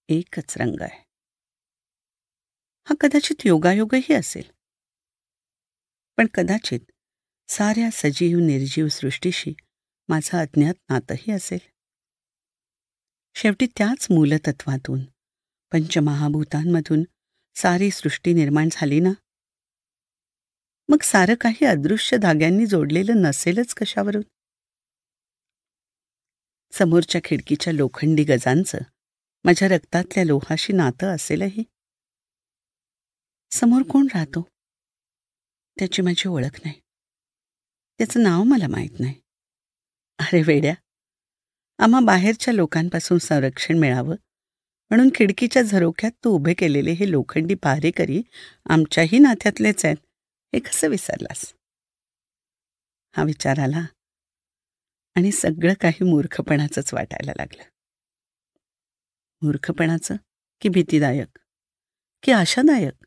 [0.08, 1.04] एकच रंग आहे.
[2.84, 4.50] हा कदाचित योगायोगही असेल.
[6.16, 6.80] पण कदाचित
[7.48, 9.54] साऱ्या सजीव निर्जीव सृष्टीशी
[10.08, 11.58] माझं अज्ञात नातंही असेल.
[13.34, 15.04] शेवटी त्याच मूलतत्वातून
[15.72, 17.02] पंचमहाभूतांमधून
[17.54, 19.10] सारी सृष्टी निर्माण झाली ना?
[20.88, 24.22] मग सारं काही अदृश्य धाग्यांनी जोडलेलं नसेलच कशावरून?
[26.78, 28.78] समोरच्या खिडकीच्या लोखंडी गजांचं.
[29.44, 31.64] माझ्या रक्तातल्या लोहाशी नातं असेलही.
[33.50, 34.48] समोर कोण राहतो?
[35.78, 36.80] त्याची माझी ओळख नाही.
[37.98, 39.14] त्याचं नाव मला माहीत नाही.
[40.18, 40.74] अरे वेड्या.
[41.78, 44.16] आम्हा बाहेरच्या लोकांपासून संरक्षण मिळावं
[44.90, 48.22] म्हणून खिडकीच्या झरोख्यात तू उभे केलेले हे लोखंडी पहारेकरी
[48.70, 49.96] आमच्याही नात्यातलेच आहेत.
[50.54, 51.54] हे कसं विसरलास?
[53.16, 53.86] हा विचार आला.
[55.16, 57.62] आणि सगळं काही मूर्खपणाचंच वाटायला लागलं.
[59.42, 60.14] मूर्खपणाचं
[60.60, 61.38] की भीतीदायक?
[62.22, 63.06] की आशादायक?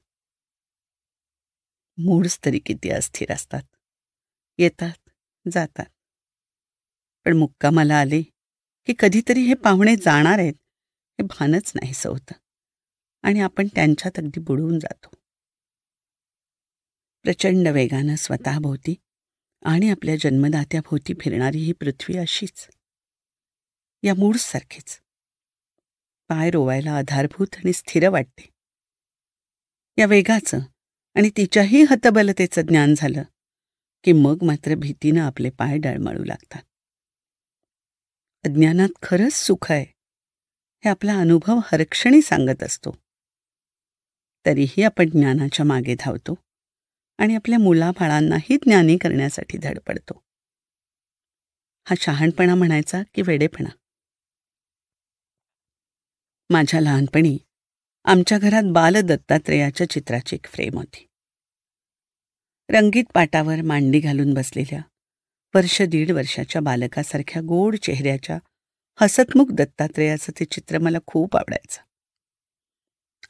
[1.98, 3.62] मूड्स तरी किती अस्थिर असतात.
[4.58, 5.10] येतात
[5.52, 5.86] जातात.
[7.26, 8.22] पण मुक्कामाला आले
[8.86, 10.54] की कधीतरी हे पाहुणे जाणार आहेत
[11.20, 12.34] हे भानच नाहीसं होतं.
[13.24, 15.10] आणि आपण त्यांच्यात अगदी बुडवून जातो.
[17.24, 18.96] प्रचंड वेगानं स्वतःभोवती
[19.66, 22.70] आणि आपल्या जन्मदात्याभोवती फिरणारी ही पृथ्वी अशीच.
[24.04, 25.02] या मूळसारखीच
[26.28, 28.50] पाय रोवायला आधारभूत आणि स्थिर वाटते.
[29.98, 30.58] या वेगाचं
[31.16, 33.24] आणि तिच्याही हतबलतेचं ज्ञान झालं
[34.04, 36.62] की मग मात्र भीतीनं आपले पाय डळमळू लागतात.
[38.46, 39.86] अज्ञानात खरंच सुख आहे
[40.86, 42.92] हे आपला अनुभव हरक्षणी सांगत असतो.
[44.46, 46.34] तरीही आपण ज्ञानाच्या मागे धावतो.
[47.20, 50.24] आणि आपल्या मुलाबाळांनाही ज्ञानी करण्यासाठी धडपडतो
[51.90, 53.70] हा शहाणपणा म्हणायचा की वेडेपणा?
[56.50, 57.38] माझ्या लहानपणी
[58.04, 61.06] आमच्या घरात बाल दत्तात्रेयाच्या चित्राची एक फ्रेम होती.
[62.70, 64.82] रंगीत पाटावर मांडी घालून बसलेल्या
[65.56, 68.40] वर्ष दीड वर्षाच्या बालकासारख्या गोड चेहऱ्याच्या
[69.02, 71.82] हसतमुख दत्तात्रेयाचं ते चित्र मला खूप आवडायचं.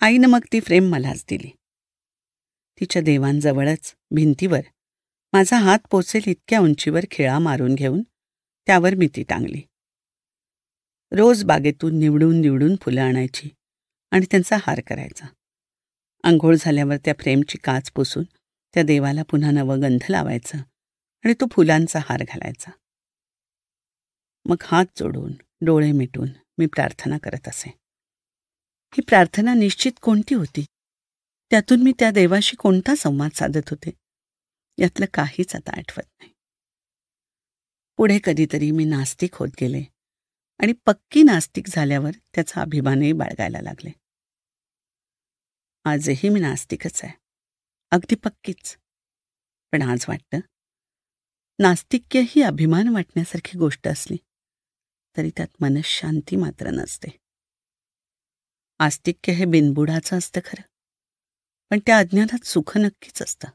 [0.01, 1.58] आईनं मग ती फ्रेम मलाच दिली.
[2.79, 4.61] तिच्या देवांजवळच भिंतीवर.
[5.33, 8.01] माझा हात पोचेल इतक्या उंचीवर खिळा मारून घेऊन
[8.65, 9.61] त्यावर मी ती टांगली.
[11.11, 13.49] रोज बागेतून निवडून निवडून फुलं आणायची
[14.11, 15.25] आणि त्यांचा हार करायचा.
[16.23, 18.23] आंघोळ झाल्यावर त्या फ्रेमची काच पुसून
[18.73, 20.57] त्या देवाला पुन्हा नवं गंध लावायचं
[21.25, 22.71] आणि तो फुलांचा हार घालायचा.
[24.45, 27.69] मग हात जोडून डोळे मिटून मी प्रार्थना करत असे.
[28.93, 30.65] ही प्रार्थना निश्चित कोणती होती?
[31.51, 33.89] त्यातून मी त्या देवाशी कोणता संवाद साधत होते?
[34.77, 36.33] यातलं काहीच आता आठवत नाही.
[37.97, 39.83] पुढे कधीतरी मी नास्तिक होत गेले
[40.59, 43.89] आणि पक्की नास्तिक झाल्यावर त्याचा अभिमानही बाळगायला लागले.
[45.85, 47.17] आजही मी नास्तिकच आहे.
[47.91, 48.77] अगदी पक्कीच.
[49.71, 50.39] पण आज वाटतं
[51.59, 54.17] नास्तिक्य ही अभिमान वाटण्यासारखी गोष्ट असली
[55.17, 57.07] तरी त्यात मनशांती मात्र नसते.
[58.79, 60.68] आस्तिक्य हे बिनबुडाचं असतं खरं.
[61.69, 63.47] पण त्या अज्ञानात सुख नक्कीच असतं.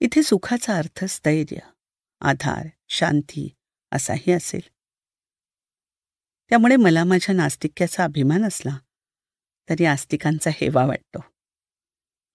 [0.00, 1.58] इथे सुखाचा अर्थ स्थैर्य
[2.20, 3.54] आधार शांती
[3.92, 4.60] असाही असेल.
[6.50, 8.78] त्यामुळे मला माझ्या नास्तिक्याचा अभिमान असला
[9.70, 11.18] तरी आस्तिकांचा हेवा वाटतो.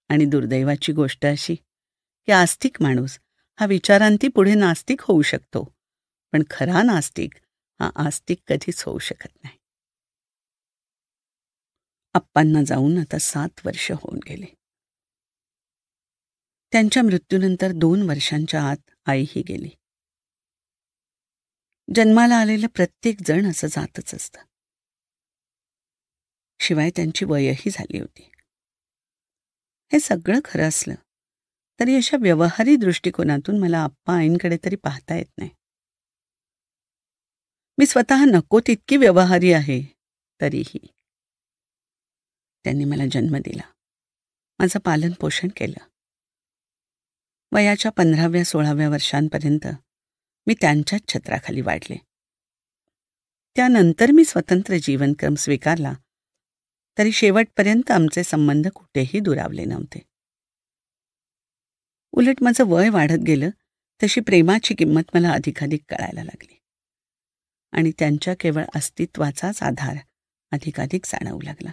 [0.08, 1.54] आणि दुर्दैवाची गोष्ट अशी
[2.26, 3.18] की आस्तिक माणूस
[3.60, 5.64] हा विचारांती पुढे नास्तिक होऊ शकतो
[6.32, 7.34] पण खरा नास्तिक
[7.80, 9.58] हा आस्तिक कधीच होऊ शकत नाही.
[12.14, 14.46] आप्पांना जाऊन आता सात वर्ष होऊन गेले.
[16.72, 19.70] त्यांच्या मृत्यूनंतर दोन वर्षांच्या आत आईही गेली.
[21.94, 24.38] जन्माला आलेलं प्रत्येक जण असं जातच असतं.
[26.60, 28.30] शिवाय त्यांची वयही झाली होती.
[29.92, 30.94] हे सगळं खरं असलं
[31.80, 35.50] तरी अशा व्यवहारी दृष्टिकोनातून मला आप्पा आईंकडे तरी पाहता येत नाही.
[37.78, 39.94] मी स्वतः नको तितकी व्यवहारी आहे
[40.40, 40.91] तरीही.
[42.64, 43.72] त्यांनी मला जन्म दिला.
[44.58, 45.88] माझं पालनपोषण केलं.
[47.52, 49.66] वयाच्या पंधराव्या सोळाव्या वर्षांपर्यंत
[50.46, 51.96] मी त्यांच्याच छत्राखाली वाढले.
[53.56, 55.92] त्यानंतर मी स्वतंत्र जीवनक्रम स्वीकारला
[56.98, 59.98] तरी शेवटपर्यंत आमचे संबंध कुठेही दुरावले नव्हते.
[62.12, 63.50] उलट माझं वय वाढत गेलं
[64.02, 66.58] तशी प्रेमाची किंमत मला अधिकाधिक कळायला लागली.
[67.72, 69.96] आणि त्यांच्या केवळ अस्तित्वाचाच आधार
[70.50, 71.70] अधिकाधिक जाणवू लागला.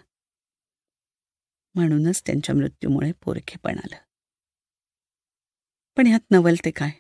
[1.75, 3.95] म्हणूनच त्यांच्या मृत्यूमुळे पोरखेपण आलं.
[5.97, 6.91] पण ह्यात नवल ते काय?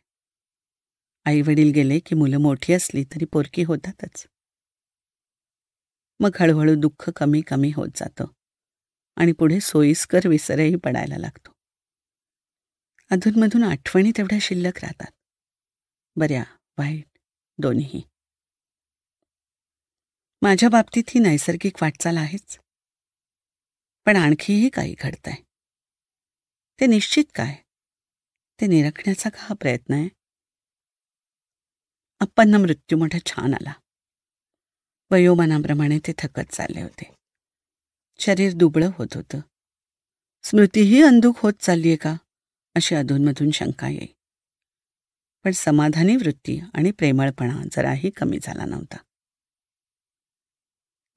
[1.25, 4.27] आई वडील गेले की मुलं मोठी असली तरी पोरकी होतातच.
[6.19, 8.25] मग हळूहळू दुःख कमी कमी होत जातं
[9.17, 11.51] आणि पुढे सोयीस्कर विसरही पडायला लागतो.
[13.11, 15.11] अधूनमधून आठवणी तेवढ्या शिल्लक राहतात.
[16.15, 16.43] बऱ्या
[16.77, 17.17] वाईट
[17.57, 18.01] दोन्हीही
[20.41, 22.59] माझ्या बाबतीत ही नैसर्गिक वाटचाल आहेच.
[24.05, 25.35] पण आणखीही काही घडतंय.
[26.79, 27.55] ते निश्चित काय?
[28.61, 30.09] ते निरखण्याचा का हा प्रयत्न आहे?
[32.19, 33.73] अप्पांना मृत्यू मोठा छान आला.
[35.11, 37.15] वयोमानाप्रमाणे ते थकत चालले होते.
[38.19, 39.39] शरीर दुबळं होत होतं.
[40.43, 42.15] स्मृतीही अंधुक होत चाललीये का?
[42.75, 44.13] अशी अधूनमधून शंका येई
[45.43, 48.97] पण समाधानी वृत्ती आणि प्रेमळपणा जराही कमी झाला नव्हता.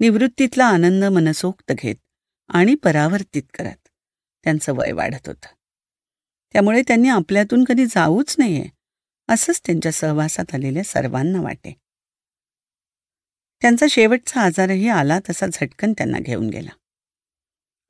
[0.00, 1.96] निवृत्तीतला आनंद मनसोक्त घेत
[2.48, 3.88] आणि परावर्तित करत.
[4.44, 5.54] त्यांचं वय वाढत होतं.
[6.52, 8.64] त्यामुळे त्यांनी आपल्यातून कधी जाऊच नाहीये
[9.28, 11.76] असंच त्यांच्या सहवासात आलेल्या सर्वांना वाटे.
[13.60, 16.70] त्यांचा शेवटचा आजारही आला तसा झटकन त्यांना घेऊन गेला.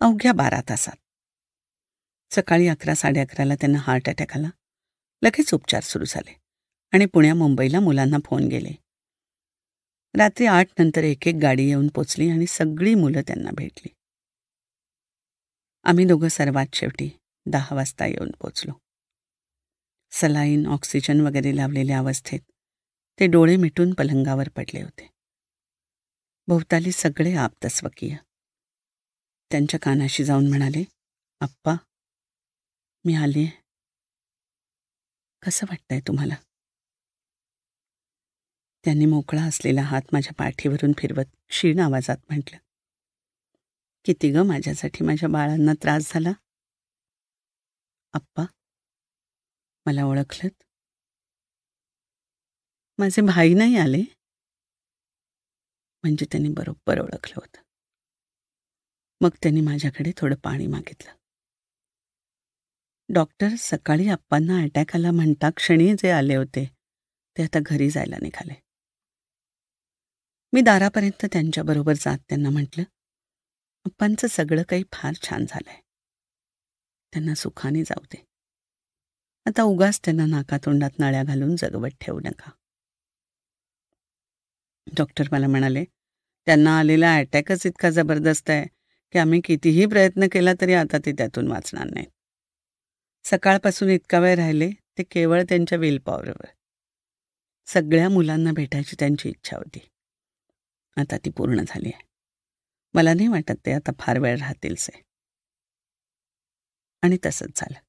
[0.00, 0.96] अवघ्या बारा तासात.
[2.30, 4.48] सकाळी अकरा साडे अकराला त्यांना हार्ट अटॅक आला.
[5.22, 6.38] लगेच उपचार सुरू झाले
[6.92, 8.70] आणि पुण्या मुंबईला मुलांना फोन गेले.
[10.18, 13.94] रात्री आठ नंतर एक एक गाडी येऊन पोचली आणि सगळी मुलं त्यांना भेटली.
[15.84, 17.08] आम्ही दोघं सर्वात शेवटी
[17.46, 18.72] दहा वाजता येऊन पोचलो.
[20.10, 22.40] सलाईन ऑक्सिजन वगैरे लावलेल्या अवस्थेत
[23.20, 25.08] ते डोळे मिटून पलंगावर पडले होते.
[26.48, 28.16] भोवताली सगळे आप्तस्वकीय
[29.50, 30.84] त्यांच्या कानाशी जाऊन म्हणाले
[31.40, 31.74] आप्पा
[33.04, 33.60] मी आली आहे
[35.42, 36.34] कसं वाटतंय तुम्हाला?
[38.84, 42.58] त्यांनी मोकळा असलेला हात माझ्या पाठीवरून फिरवत क्षीण आवाजात म्हटलं
[44.04, 46.32] किती ग माझ्यासाठी माझ्या बाळांना त्रास झाला?
[48.14, 48.44] आप्पा
[49.86, 50.62] मला ओळखलत.
[52.98, 54.02] माझे भाई नाही आले?
[56.04, 57.62] म्हणजे त्यांनी बरोबर ओळखलं होतं.
[59.20, 61.12] मग त्यांनी माझ्याकडे थोडं पाणी मागितलं.
[63.08, 66.64] डॉक्टर सकाळी आप्पांना अटॅक आला म्हणता क्षणी जे आले होते
[67.36, 68.54] ते आता घरी जायला निघाले.
[70.52, 72.82] मी दारापर्यंत त्यांच्याबरोबर जात त्यांना म्हटलं
[73.84, 75.80] अप्पांचं सगळं काही फार छान झालंय.
[77.12, 78.24] त्यांना सुखाने जाऊ दे.
[79.46, 82.50] आता उगाच त्यांना नाकातोंडात नळ्या घालून जगवत ठेवू नका.
[84.96, 85.84] डॉक्टर मला म्हणाले
[86.46, 88.66] त्यांना आलेला अटॅकच इतका जबरदस्त आहे
[89.12, 92.08] की आम्ही कितीही प्रयत्न केला तरी आता ते त्यातून वाचणार नाहीत.
[93.24, 96.46] सकाळपासून इतका वेळ राहिले ते केवळ त्यांच्या विलपॉवरवर
[97.66, 99.88] सगळ्या मुलांना भेटायची त्यांची इच्छा होती.
[100.96, 102.11] आता ती पूर्ण झाली आहे.
[102.94, 105.02] मला नाही वाटत ते आता फार वेळ राहतीलसे
[107.02, 107.80] आणि तसंच झालं.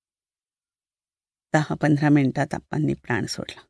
[1.54, 3.62] दहा पंधरा मिनिटात आप्पांनी प्राण सोडला.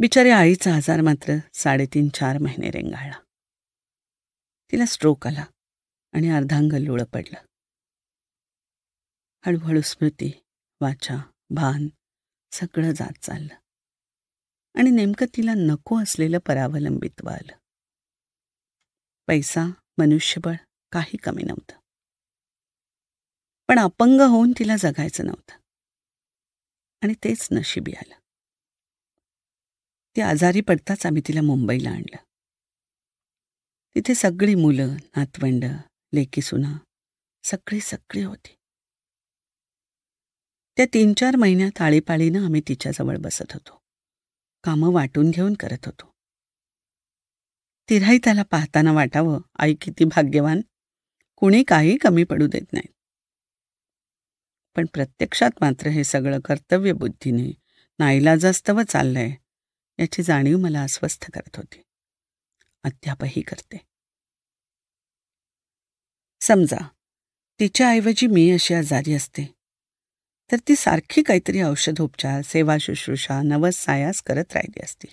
[0.00, 3.20] बिचारी आईचा आजार मात्र साडेतीन चार महिने रेंगाळला.
[4.72, 5.44] तिला स्ट्रोक आला
[6.12, 7.46] आणि अर्धांग लुळ पडलं.
[9.46, 10.44] हळूहळू स्मृती
[10.80, 11.88] वाचा भान
[12.52, 13.54] सगळं जात चाललं.
[14.78, 17.65] आणि नेमकं तिला नको असलेलं परावलंबित्व आलं.
[19.26, 19.64] पैसा
[19.98, 20.54] मनुष्यबळ
[20.92, 21.80] काही कमी नव्हतं.
[23.68, 25.56] पण अपंग होऊन तिला जगायचं नव्हतं.
[27.02, 28.14] आणि तेच नशिबी आलं.
[30.16, 32.16] ती आजारी पडताच आम्ही तिला मुंबईला आणलं.
[33.94, 35.64] तिथे सगळी मुलं नातवंड
[36.14, 36.78] लेकी सुना
[37.42, 38.56] सगळी सगळी होती.
[40.76, 43.80] त्या तीन चार महिन्यात आळीपाळीनं आम्ही तिच्याजवळ बसत होतो.
[44.64, 46.15] कामं वाटून घेऊन करत होतो.
[47.90, 50.60] तिलाही त्याला पाहताना वाटावं आई किती भाग्यवान.
[51.36, 52.86] कुणी काही कमी पडू देत नाही.
[54.76, 57.52] पण प्रत्यक्षात मात्र हे सगळं कर्तव्य बुद्धीने
[57.98, 59.30] नाईलाजास्तव चाललंय
[59.98, 61.82] याची जाणीव मला अस्वस्थ करत होती.
[62.84, 63.76] अद्यापही करते.
[66.40, 66.88] समजा
[67.60, 69.54] तिच्याऐवजी मी अशी आजारी असते
[70.52, 75.06] तर ती सारखी काहीतरी औषधोपचार सेवा शुश्रूषा नवस सायास करत राहिली असती.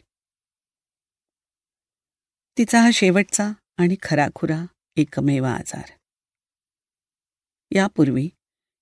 [2.58, 4.66] तिचा हा शेवटचा आणि खराखुरा
[4.98, 5.92] एकमेव आजार.
[7.72, 8.30] यापूर्वी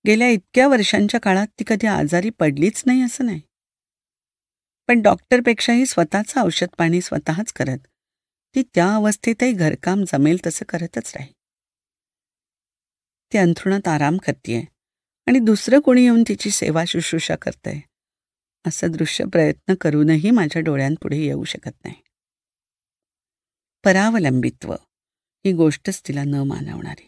[0.05, 3.41] गेल्या इतक्या वर्षांच्या काळात ती कधी आजारी पडलीच नाही असं नाही.
[4.87, 7.77] पण डॉक्टरपेक्षाही स्वतःचं औषध पाणी स्वतःच करत
[8.55, 11.31] ती त्या अवस्थेतही घरकाम जमेल तसं करतच राही
[13.33, 14.61] ती अंथरुणात आराम करतेय
[15.27, 17.79] आणि दुसरं कोणी येऊन तिची सेवा शुश्रूषा करतंय
[18.67, 22.10] असं दृश्य प्रयत्न करूनही माझ्या डोळ्यांपुढे येऊ शकत नाही.
[23.85, 24.73] परावलंबित्व
[25.45, 27.07] ही गोष्टच तिला न मानवणारी.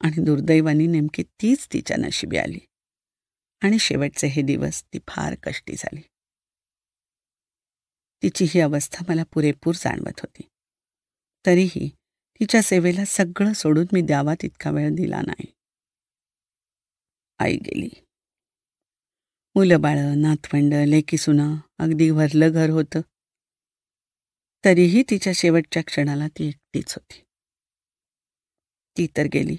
[0.00, 2.58] आणि दुर्दैवानी नेमकी तीच तिच्या नशिबी आली.
[3.62, 6.00] आणि शेवटचे हे दिवस ती फार कष्टी झाली.
[8.22, 10.42] तिची ही अवस्था मला पुरेपूर जाणवत होती.
[11.46, 11.88] तरीही
[12.40, 15.46] तिच्या सेवेला सगळं सोडून मी द्यावा तितका वेळ दिला नाही.
[17.38, 17.90] आई गेली.
[19.54, 23.00] मुलं बाळं नातवंड लेकी सुना अगदी भरलं घर होतं.
[24.64, 27.20] तरीही तिच्या शेवटच्या क्षणाला ती एकटीच होती.
[28.98, 29.56] ती तर गेली.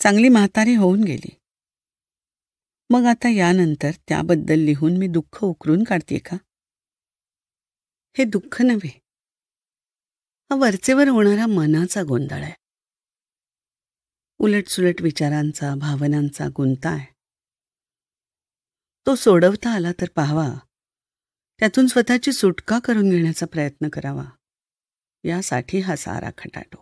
[0.00, 1.36] चांगली म्हातारी होऊन गेली.
[2.90, 6.36] मग आता यानंतर त्याबद्दल लिहून मी दुःख उकरून काढते का?
[8.18, 9.00] हे दुःख नव्हे.
[10.50, 12.54] हा वरचेवर होणारा मनाचा गोंधळ आहे.
[14.38, 17.12] उलटसुलट विचारांचा भावनांचा गुंता आहे.
[19.06, 20.69] तो सोडवता आला तर पाहावा.
[21.60, 24.24] त्यातून स्वतःची सुटका करून घेण्याचा प्रयत्न करावा.
[25.24, 26.80] यासाठी हा सारा खटाटो.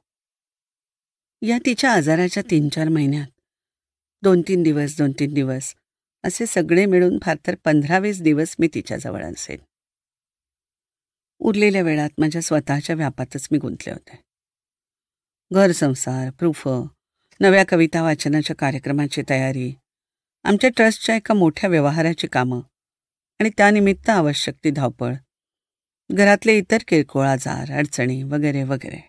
[1.42, 3.26] या तिच्या आजाराच्या तीन चार महिन्यात
[4.22, 5.74] दोन तीन दिवस दोन तीन दिवस
[6.24, 9.58] असे सगळे मिळून फार तर पंधरावीस दिवस मी तिच्याजवळ असेन.
[11.38, 14.20] उरलेल्या वेळात माझ्या स्वतःच्या व्यापातच मी गुंतले होते.
[15.50, 16.68] घर संसार प्रूफ
[17.40, 19.74] नव्या कविता वाचनाच्या कार्यक्रमाची तयारी
[20.44, 22.60] आमच्या ट्रस्टच्या एका मोठ्या व्यवहाराची कामं
[23.40, 25.14] आणि त्यानिमित्त आवश्यक ती धावपळ.
[26.10, 29.08] घरातले इतर किरकोळ आजार अडचणी वगैरे वगैरे.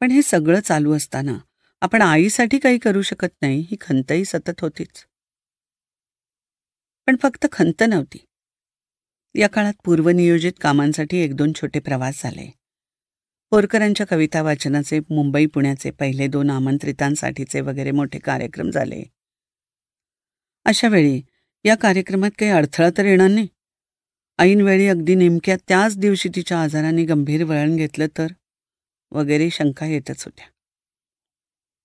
[0.00, 1.38] पण हे सगळं चालू असताना
[1.80, 5.06] आपण आईसाठी काही करू शकत नाही ही खंतही सतत होतीच.
[7.06, 8.24] पण फक्त खंत नव्हती.
[9.34, 12.52] या काळात पूर्वनियोजित कामांसाठी एक दोन छोटे प्रवास झाले.
[13.50, 19.02] होरकरांच्या कविता वाचनाचे मुंबई पुण्याचे पहिले दोन आमंत्रितांसाठीचे वगैरे मोठे कार्यक्रम झाले.
[20.64, 21.22] अशा वेळी
[21.66, 23.48] या कार्यक्रमात काही अडथळा तर येणार नाही.
[24.38, 28.26] ऐनवेळी अगदी नेमक्या त्याच दिवशी तिच्या आजाराने गंभीर वळण घेतलं तर
[29.12, 30.46] वगैरे शंका येतच होत्या.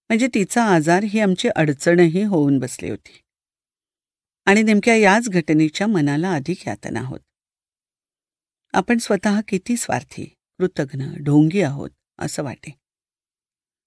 [0.09, 3.21] म्हणजे तिचा आजार ही आमची अडचणही होऊन बसली होती.
[4.45, 7.19] आणि नेमक्या याच घटनेच्या मनाला अधिक यातना होत.
[8.73, 10.25] आपण स्वतः किती स्वार्थी
[10.57, 12.79] कृतघ्न ढोंगी आहोत असं वाटे.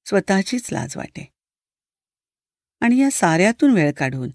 [0.05, 1.32] स्वतःचीच लाज वाटे.
[2.80, 4.30] आणि या साऱ्यातून वेळ काढून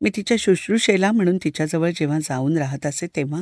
[0.00, 3.40] मी तिच्या शुश्रूषेला म्हणून तिच्याजवळ जेव्हा जाऊन राहत असे तेव्हा